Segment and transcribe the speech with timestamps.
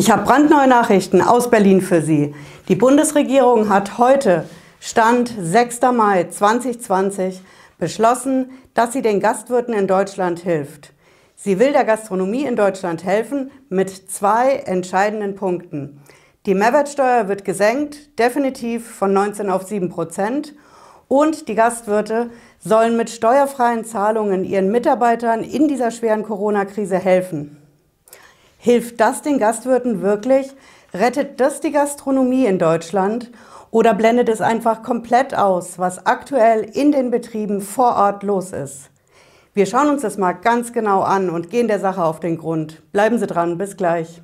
[0.00, 2.34] Ich habe brandneue Nachrichten aus Berlin für Sie.
[2.68, 4.46] Die Bundesregierung hat heute,
[4.80, 5.82] Stand 6.
[5.92, 7.42] Mai 2020,
[7.76, 10.94] beschlossen, dass sie den Gastwirten in Deutschland hilft.
[11.36, 16.00] Sie will der Gastronomie in Deutschland helfen mit zwei entscheidenden Punkten.
[16.46, 20.54] Die Mehrwertsteuer wird gesenkt, definitiv von 19 auf 7 Prozent.
[21.08, 27.59] Und die Gastwirte sollen mit steuerfreien Zahlungen ihren Mitarbeitern in dieser schweren Corona-Krise helfen.
[28.62, 30.52] Hilft das den Gastwirten wirklich?
[30.92, 33.30] Rettet das die Gastronomie in Deutschland?
[33.70, 38.90] Oder blendet es einfach komplett aus, was aktuell in den Betrieben vor Ort los ist?
[39.54, 42.82] Wir schauen uns das mal ganz genau an und gehen der Sache auf den Grund.
[42.92, 44.20] Bleiben Sie dran, bis gleich.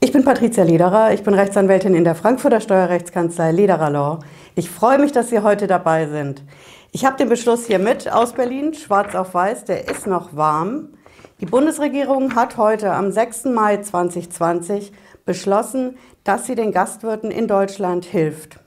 [0.00, 4.20] Ich bin Patricia Lederer, ich bin Rechtsanwältin in der Frankfurter Steuerrechtskanzlei Lederer Law.
[4.58, 6.42] Ich freue mich, dass Sie heute dabei sind.
[6.90, 10.94] Ich habe den Beschluss hier mit aus Berlin, schwarz auf weiß, der ist noch warm.
[11.40, 13.44] Die Bundesregierung hat heute am 6.
[13.44, 14.90] Mai 2020
[15.24, 18.58] beschlossen, dass sie den Gastwirten in Deutschland hilft.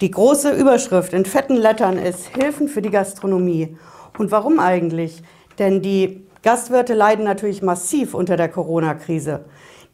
[0.00, 3.76] Die große Überschrift in fetten Lettern ist Hilfen für die Gastronomie.
[4.18, 5.22] Und warum eigentlich?
[5.60, 9.44] Denn die Gastwirte leiden natürlich massiv unter der Corona-Krise.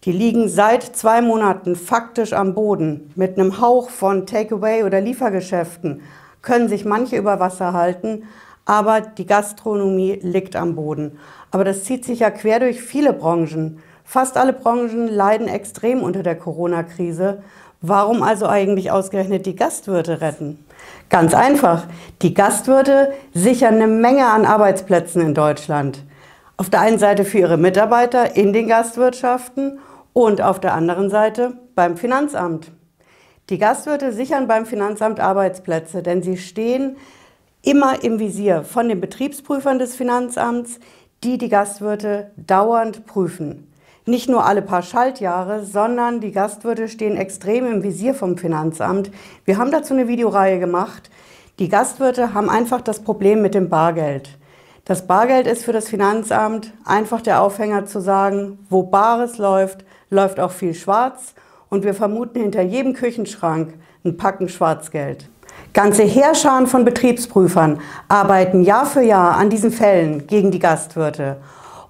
[0.05, 3.11] Die liegen seit zwei Monaten faktisch am Boden.
[3.17, 6.03] Mit einem Hauch von Takeaway- oder Liefergeschäften
[6.41, 8.23] können sich manche über Wasser halten,
[8.65, 11.19] aber die Gastronomie liegt am Boden.
[11.51, 13.81] Aber das zieht sich ja quer durch viele Branchen.
[14.05, 17.43] Fast alle Branchen leiden extrem unter der Corona-Krise.
[17.81, 20.65] Warum also eigentlich ausgerechnet die Gastwirte retten?
[21.09, 21.87] Ganz einfach.
[22.23, 26.05] Die Gastwirte sichern eine Menge an Arbeitsplätzen in Deutschland.
[26.61, 29.79] Auf der einen Seite für ihre Mitarbeiter in den Gastwirtschaften
[30.13, 32.73] und auf der anderen Seite beim Finanzamt.
[33.49, 36.97] Die Gastwirte sichern beim Finanzamt Arbeitsplätze, denn sie stehen
[37.63, 40.81] immer im Visier von den Betriebsprüfern des Finanzamts,
[41.23, 43.73] die die Gastwirte dauernd prüfen.
[44.05, 49.13] Nicht nur alle paar Schaltjahre, sondern die Gastwirte stehen extrem im Visier vom Finanzamt.
[49.45, 51.09] Wir haben dazu eine Videoreihe gemacht.
[51.61, 54.38] Die Gastwirte haben einfach das Problem mit dem Bargeld.
[54.89, 60.41] Das Bargeld ist für das Finanzamt einfach der Aufhänger zu sagen, wo Bares läuft, läuft
[60.41, 61.35] auch viel schwarz
[61.69, 65.29] und wir vermuten hinter jedem Küchenschrank ein Packen Schwarzgeld.
[65.75, 71.37] Ganze Heerscharen von Betriebsprüfern arbeiten Jahr für Jahr an diesen Fällen gegen die Gastwirte.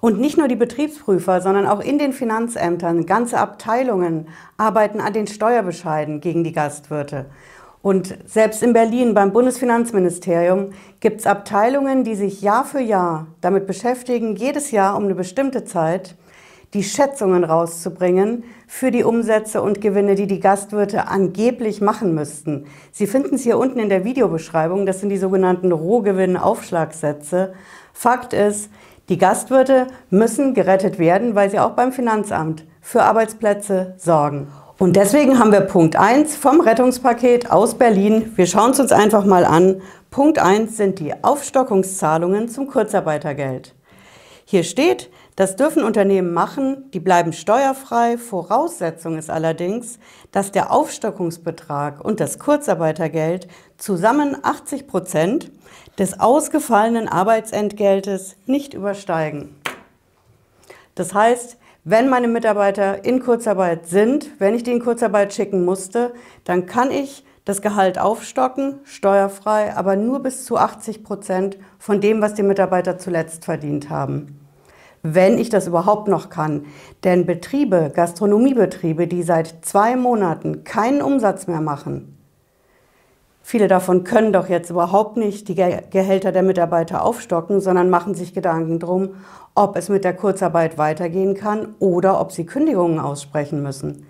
[0.01, 4.27] Und nicht nur die Betriebsprüfer, sondern auch in den Finanzämtern, ganze Abteilungen
[4.57, 7.27] arbeiten an den Steuerbescheiden gegen die Gastwirte.
[7.81, 13.67] Und selbst in Berlin beim Bundesfinanzministerium gibt es Abteilungen, die sich Jahr für Jahr damit
[13.67, 16.15] beschäftigen, jedes Jahr um eine bestimmte Zeit
[16.73, 22.65] die Schätzungen rauszubringen für die Umsätze und Gewinne, die die Gastwirte angeblich machen müssten.
[22.91, 27.53] Sie finden es hier unten in der Videobeschreibung, das sind die sogenannten Rohgewinn-Aufschlagssätze.
[27.93, 28.69] Fakt ist,
[29.09, 34.47] die Gastwirte müssen gerettet werden, weil sie auch beim Finanzamt für Arbeitsplätze sorgen.
[34.79, 38.31] Und deswegen haben wir Punkt 1 vom Rettungspaket aus Berlin.
[38.37, 39.81] Wir schauen es uns einfach mal an.
[40.09, 43.75] Punkt 1 sind die Aufstockungszahlungen zum Kurzarbeitergeld.
[44.45, 48.17] Hier steht, das dürfen Unternehmen machen, die bleiben steuerfrei.
[48.17, 49.99] Voraussetzung ist allerdings,
[50.31, 55.51] dass der Aufstockungsbetrag und das Kurzarbeitergeld zusammen 80 Prozent
[55.97, 59.57] des ausgefallenen Arbeitsentgeltes nicht übersteigen.
[60.95, 66.13] Das heißt, wenn meine Mitarbeiter in Kurzarbeit sind, wenn ich die in Kurzarbeit schicken musste,
[66.43, 72.21] dann kann ich das Gehalt aufstocken, steuerfrei, aber nur bis zu 80 Prozent von dem,
[72.21, 74.39] was die Mitarbeiter zuletzt verdient haben
[75.01, 76.65] wenn ich das überhaupt noch kann.
[77.03, 82.18] Denn Betriebe, Gastronomiebetriebe, die seit zwei Monaten keinen Umsatz mehr machen,
[83.49, 88.35] viele davon können doch jetzt überhaupt nicht die Gehälter der Mitarbeiter aufstocken, sondern machen sich
[88.35, 89.15] Gedanken drum,
[89.55, 94.05] ob es mit der Kurzarbeit weitergehen kann oder ob sie Kündigungen aussprechen müssen.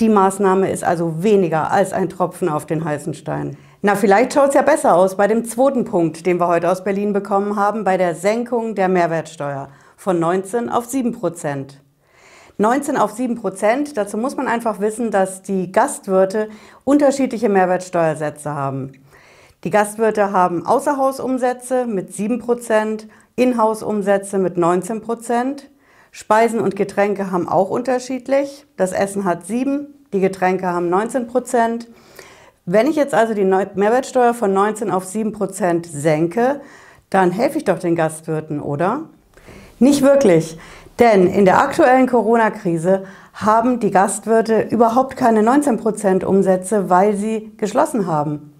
[0.00, 3.56] Die Maßnahme ist also weniger als ein Tropfen auf den heißen Stein.
[3.80, 6.84] Na, vielleicht schaut es ja besser aus bei dem zweiten Punkt, den wir heute aus
[6.84, 11.83] Berlin bekommen haben, bei der Senkung der Mehrwertsteuer von 19 auf 7 Prozent.
[12.58, 16.48] 19 auf 7 Prozent, dazu muss man einfach wissen, dass die Gastwirte
[16.84, 18.92] unterschiedliche Mehrwertsteuersätze haben.
[19.64, 25.70] Die Gastwirte haben Außerhausumsätze mit 7 Prozent, Inhouse-Umsätze mit 19 Prozent.
[26.12, 28.66] Speisen und Getränke haben auch unterschiedlich.
[28.76, 31.88] Das Essen hat 7, die Getränke haben 19 Prozent.
[32.66, 36.60] Wenn ich jetzt also die Mehrwertsteuer von 19 auf 7 Prozent senke,
[37.10, 39.08] dann helfe ich doch den Gastwirten, oder?
[39.78, 40.58] Nicht wirklich,
[40.98, 43.04] denn in der aktuellen Corona-Krise
[43.34, 48.54] haben die Gastwirte überhaupt keine 19% Umsätze, weil sie geschlossen haben.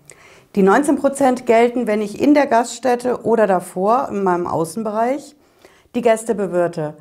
[0.57, 5.37] Die 19% gelten, wenn ich in der Gaststätte oder davor in meinem Außenbereich
[5.95, 6.95] die Gäste bewirte.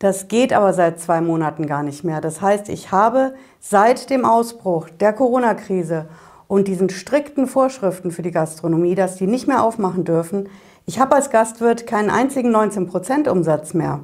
[0.00, 2.20] Das geht aber seit zwei Monaten gar nicht mehr.
[2.20, 6.08] Das heißt, ich habe seit dem Ausbruch der Corona-Krise
[6.48, 10.48] und diesen strikten Vorschriften für die Gastronomie, dass die nicht mehr aufmachen dürfen,
[10.90, 14.00] ich habe als Gastwirt keinen einzigen 19% Umsatz mehr.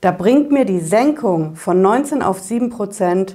[0.00, 3.34] Da bringt mir die Senkung von 19 auf 7%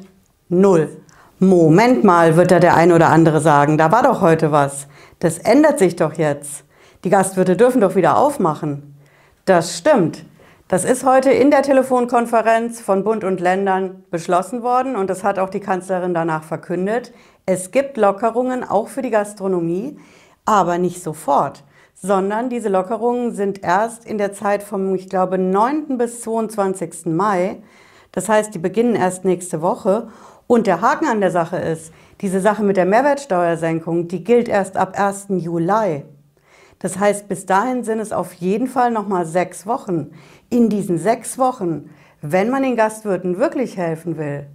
[0.49, 0.89] null.
[1.37, 4.87] Moment mal, wird da der ein oder andere sagen, da war doch heute was.
[5.19, 6.63] Das ändert sich doch jetzt.
[7.03, 8.95] Die Gastwirte dürfen doch wieder aufmachen.
[9.45, 10.25] Das stimmt.
[10.67, 15.37] Das ist heute in der Telefonkonferenz von Bund und Ländern beschlossen worden und das hat
[15.37, 17.13] auch die Kanzlerin danach verkündet.
[17.45, 19.99] Es gibt Lockerungen auch für die Gastronomie,
[20.43, 21.63] aber nicht sofort
[22.03, 25.97] sondern diese Lockerungen sind erst in der Zeit vom, ich glaube, 9.
[25.97, 27.05] bis 22.
[27.05, 27.63] Mai.
[28.11, 30.09] Das heißt, die beginnen erst nächste Woche.
[30.45, 34.75] Und der Haken an der Sache ist, diese Sache mit der Mehrwertsteuersenkung, die gilt erst
[34.75, 35.27] ab 1.
[35.29, 36.03] Juli.
[36.79, 40.11] Das heißt, bis dahin sind es auf jeden Fall nochmal sechs Wochen.
[40.49, 41.89] In diesen sechs Wochen,
[42.21, 44.47] wenn man den Gastwirten wirklich helfen will,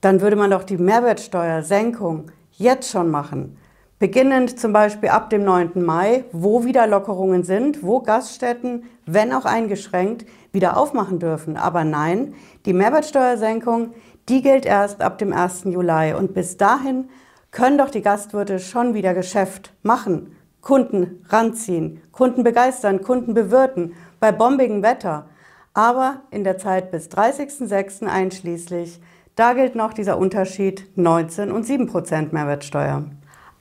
[0.00, 3.56] dann würde man doch die Mehrwertsteuersenkung jetzt schon machen.
[4.02, 5.74] Beginnend zum Beispiel ab dem 9.
[5.76, 11.56] Mai, wo wieder Lockerungen sind, wo Gaststätten, wenn auch eingeschränkt, wieder aufmachen dürfen.
[11.56, 12.34] Aber nein,
[12.66, 13.94] die Mehrwertsteuersenkung,
[14.28, 15.66] die gilt erst ab dem 1.
[15.66, 16.14] Juli.
[16.14, 17.10] Und bis dahin
[17.52, 24.32] können doch die Gastwirte schon wieder Geschäft machen, Kunden ranziehen, Kunden begeistern, Kunden bewirten, bei
[24.32, 25.26] bombigem Wetter.
[25.74, 28.04] Aber in der Zeit bis 30.06.
[28.06, 29.00] einschließlich,
[29.36, 33.04] da gilt noch dieser Unterschied 19 und 7 Prozent Mehrwertsteuer.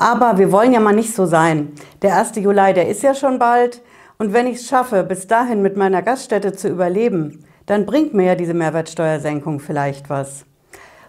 [0.02, 1.74] Aber wir wollen ja mal nicht so sein.
[2.02, 2.36] Der 1.
[2.38, 3.84] Juli, der ist ja schon bald.
[4.18, 8.26] Und wenn ich es schaffe, bis dahin mit meiner Gaststätte zu überleben, dann bringt mir
[8.26, 10.46] ja diese Mehrwertsteuersenkung vielleicht was.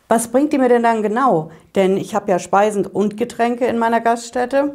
[0.08, 1.50] Was bringt die mir denn dann genau?
[1.74, 4.74] Denn ich habe ja Speisen und Getränke in meiner Gaststätte.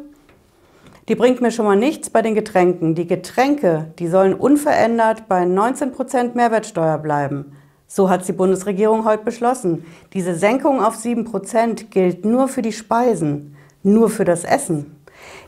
[1.06, 2.96] Die bringt mir schon mal nichts bei den Getränken.
[2.96, 7.52] Die Getränke, die sollen unverändert bei 19% Mehrwertsteuer bleiben.
[7.86, 9.86] So hat die Bundesregierung heute beschlossen.
[10.12, 14.96] Diese Senkung auf 7% gilt nur für die Speisen nur für das Essen.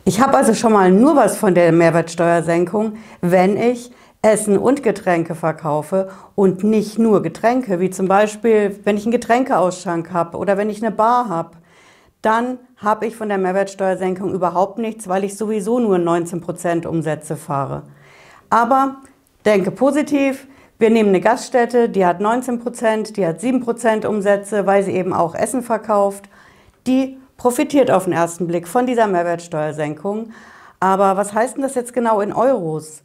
[0.04, 3.90] Ich habe also schon mal nur was von der Mehrwertsteuersenkung, wenn ich
[4.22, 10.12] Essen und Getränke verkaufe und nicht nur Getränke, wie zum Beispiel, wenn ich einen Getränkeausschank
[10.12, 11.52] habe oder wenn ich eine Bar habe,
[12.20, 17.84] dann habe ich von der Mehrwertsteuersenkung überhaupt nichts, weil ich sowieso nur 19% Umsätze fahre.
[18.50, 18.96] Aber
[19.46, 20.46] denke positiv,
[20.78, 25.34] wir nehmen eine Gaststätte, die hat 19%, die hat 7% Umsätze, weil sie eben auch
[25.34, 26.28] Essen verkauft.
[26.86, 30.32] Die profitiert auf den ersten Blick von dieser Mehrwertsteuersenkung.
[30.78, 33.02] Aber was heißt denn das jetzt genau in Euros?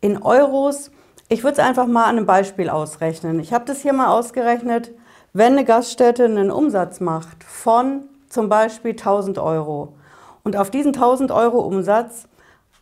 [0.00, 0.90] In Euros,
[1.28, 3.38] ich würde es einfach mal an einem Beispiel ausrechnen.
[3.38, 4.90] Ich habe das hier mal ausgerechnet,
[5.34, 9.94] wenn eine Gaststätte einen Umsatz macht von zum Beispiel 1000 Euro
[10.42, 12.26] und auf diesen 1000 Euro Umsatz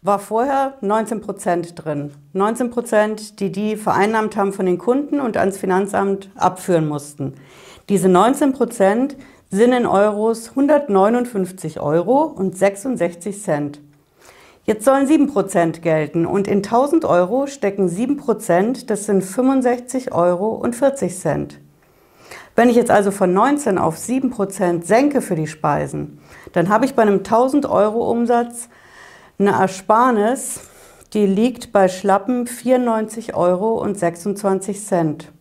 [0.01, 2.15] war vorher 19 Prozent drin.
[2.33, 7.35] 19 Prozent, die die vereinnahmt haben von den Kunden und ans Finanzamt abführen mussten.
[7.91, 9.17] Diese 19 Prozent
[9.55, 13.81] sind in Euros 159 Euro und 66 Cent.
[14.65, 20.75] Jetzt sollen 7% gelten und in 1000 Euro stecken 7%, das sind 65 Euro und
[20.75, 21.61] 40 Cent.
[22.57, 26.19] Wenn ich jetzt also von 19 auf 7% senke für die Speisen,
[26.53, 28.69] dann habe ich bei einem 1000 Euro Umsatz
[29.39, 30.63] eine Ersparnis,
[31.13, 35.33] die liegt bei schlappen 94 Euro und 26 Cent.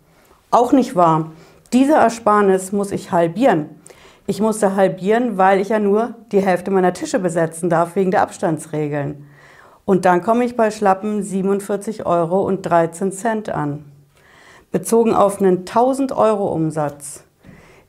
[0.52, 1.32] Auch nicht wahr.
[1.72, 3.82] Diese Ersparnis muss ich halbieren.
[4.26, 8.22] Ich musste halbieren, weil ich ja nur die Hälfte meiner Tische besetzen darf wegen der
[8.22, 9.26] Abstandsregeln.
[9.86, 13.84] Und dann komme ich bei schlappen 47 Euro und 13 Cent an.
[14.72, 17.26] Bezogen auf einen 1000 Euro Umsatz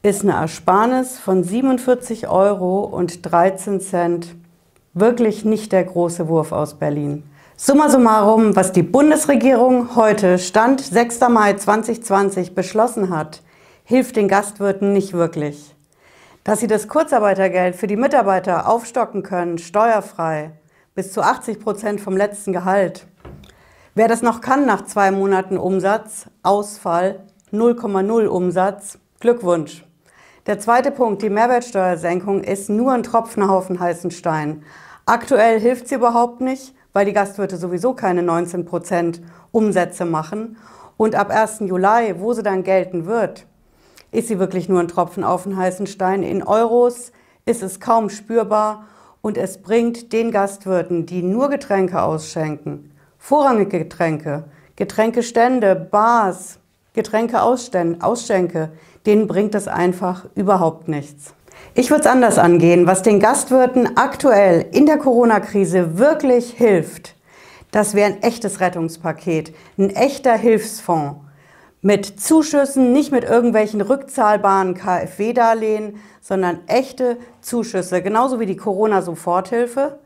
[0.03, 4.35] ist eine Ersparnis von 47 Euro und 13 Cent
[4.93, 7.23] wirklich nicht der große Wurf aus Berlin.
[7.57, 11.21] Summa summarum, was die Bundesregierung heute, Stand 6.
[11.31, 13.41] Mai 2020, beschlossen hat,
[13.85, 15.74] hilft den Gastwirten nicht wirklich.
[16.45, 20.53] Dass sie das Kurzarbeitergeld für die Mitarbeiter aufstocken können, steuerfrei,
[20.95, 23.07] bis zu 80 Prozent vom letzten Gehalt.
[23.95, 29.87] Wer das noch kann nach zwei Monaten Umsatz, Ausfall, 0,0 Umsatz, Glückwunsch.
[30.45, 34.65] Der zweite Punkt, die Mehrwertsteuersenkung, ist nur ein Tropfen auf den heißen Stein.
[35.07, 40.59] Aktuell hilft sie überhaupt nicht, weil die Gastwirte sowieso keine 19 Prozent Umsätze machen.
[40.99, 41.61] Und ab 1.
[41.61, 43.47] Juli, wo sie dann gelten wird,
[44.15, 46.23] ist sie wirklich nur ein Tropfen auf den heißen Stein.
[46.23, 47.13] In Euros
[47.47, 48.87] ist es kaum spürbar
[49.21, 54.45] und es bringt den Gastwirten, die nur Getränke ausschenken, vorrangige Getränke,
[54.77, 56.59] Getränkestände, Bars,
[56.95, 58.71] Getränke Ausschenke,
[59.05, 61.35] denen bringt es einfach überhaupt nichts.
[61.75, 62.87] Ich würde es anders angehen.
[62.87, 67.17] Was den Gastwirten aktuell in der Corona-Krise wirklich hilft,
[67.73, 71.24] das wäre ein echtes Rettungspaket, ein echter Hilfsfonds
[71.85, 79.99] mit Zuschüssen, nicht mit irgendwelchen rückzahlbaren KfW-Darlehen, sondern echte Zuschüsse, genauso wie die Corona-Soforthilfe,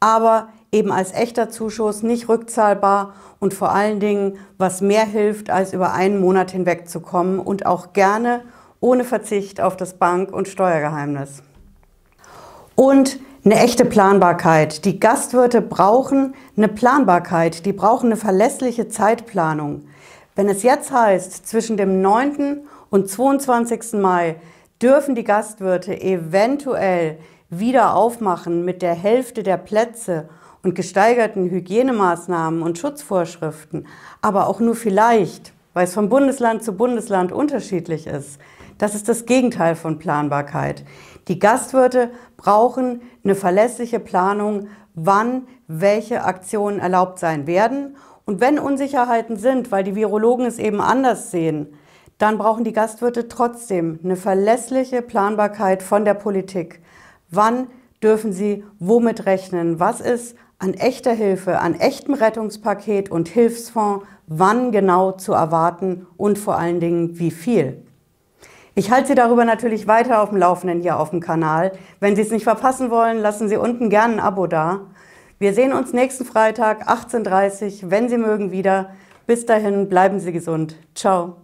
[0.00, 5.72] aber eben als echter Zuschuss, nicht rückzahlbar und vor allen Dingen, was mehr hilft, als
[5.72, 8.42] über einen Monat hinwegzukommen und auch gerne
[8.80, 11.44] ohne Verzicht auf das Bank- und Steuergeheimnis.
[12.74, 14.84] Und eine echte Planbarkeit.
[14.84, 19.82] Die Gastwirte brauchen eine Planbarkeit, die brauchen eine verlässliche Zeitplanung.
[20.34, 22.62] Wenn es jetzt heißt, zwischen dem 9.
[22.88, 24.00] und 22.
[24.00, 24.36] Mai
[24.80, 27.18] dürfen die Gastwirte eventuell
[27.50, 30.30] wieder aufmachen mit der Hälfte der Plätze
[30.62, 33.86] und gesteigerten Hygienemaßnahmen und Schutzvorschriften,
[34.22, 38.40] aber auch nur vielleicht, weil es von Bundesland zu Bundesland unterschiedlich ist.
[38.78, 40.82] Das ist das Gegenteil von Planbarkeit.
[41.28, 47.96] Die Gastwirte brauchen eine verlässliche Planung, wann welche Aktionen erlaubt sein werden.
[48.24, 51.74] Und wenn Unsicherheiten sind, weil die Virologen es eben anders sehen,
[52.18, 56.80] dann brauchen die Gastwirte trotzdem eine verlässliche Planbarkeit von der Politik.
[57.30, 57.66] Wann
[58.02, 59.80] dürfen sie womit rechnen?
[59.80, 66.38] Was ist an echter Hilfe, an echtem Rettungspaket und Hilfsfonds wann genau zu erwarten und
[66.38, 67.84] vor allen Dingen wie viel.
[68.74, 71.72] Ich halte Sie darüber natürlich weiter auf dem Laufenden hier auf dem Kanal.
[72.00, 74.80] Wenn Sie es nicht verpassen wollen, lassen Sie unten gerne ein Abo da.
[75.42, 78.94] Wir sehen uns nächsten Freitag 18.30 Uhr, wenn Sie mögen, wieder.
[79.26, 80.76] Bis dahin bleiben Sie gesund.
[80.94, 81.36] Ciao.